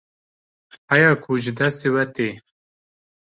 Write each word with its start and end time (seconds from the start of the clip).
heya 0.89 1.11
ku 1.21 1.31
ji 1.41 1.51
destê 1.57 1.87
we 1.93 2.03
tê 2.15 2.27